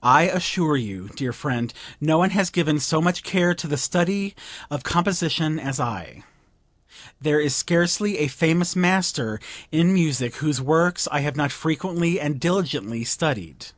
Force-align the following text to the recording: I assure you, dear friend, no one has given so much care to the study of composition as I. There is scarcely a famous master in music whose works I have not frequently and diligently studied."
I 0.00 0.28
assure 0.28 0.76
you, 0.76 1.08
dear 1.16 1.32
friend, 1.32 1.74
no 2.00 2.18
one 2.18 2.30
has 2.30 2.50
given 2.50 2.78
so 2.78 3.00
much 3.00 3.24
care 3.24 3.52
to 3.52 3.66
the 3.66 3.76
study 3.76 4.36
of 4.70 4.84
composition 4.84 5.58
as 5.58 5.80
I. 5.80 6.22
There 7.20 7.40
is 7.40 7.56
scarcely 7.56 8.18
a 8.18 8.28
famous 8.28 8.76
master 8.76 9.40
in 9.72 9.92
music 9.92 10.36
whose 10.36 10.60
works 10.60 11.08
I 11.10 11.22
have 11.22 11.34
not 11.34 11.50
frequently 11.50 12.20
and 12.20 12.38
diligently 12.38 13.02
studied." 13.02 13.72